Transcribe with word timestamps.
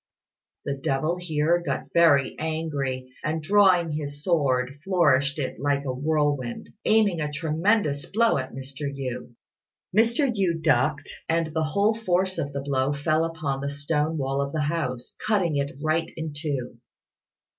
The 0.65 0.73
devil 0.73 1.17
here 1.17 1.61
got 1.63 1.93
very 1.93 2.35
angry, 2.39 3.13
and 3.23 3.39
drawing 3.43 3.91
his 3.91 4.23
sword 4.23 4.79
flourished 4.83 5.37
it 5.37 5.59
like 5.59 5.85
a 5.85 5.93
whirlwind, 5.93 6.71
aiming 6.85 7.21
a 7.21 7.31
tremendous 7.31 8.07
blow 8.07 8.39
at 8.39 8.51
Mr. 8.51 8.91
Yü. 8.91 9.35
Mr. 9.95 10.27
Yü 10.35 10.59
ducked, 10.63 11.17
and 11.29 11.53
the 11.53 11.65
whole 11.65 11.93
force 11.93 12.39
of 12.39 12.51
the 12.51 12.61
blow 12.61 12.93
fell 12.93 13.23
upon 13.23 13.61
the 13.61 13.69
stone 13.69 14.17
wall 14.17 14.41
of 14.41 14.53
the 14.53 14.61
house, 14.61 15.15
cutting 15.27 15.55
it 15.57 15.77
right 15.83 16.11
in 16.17 16.33
two. 16.35 16.79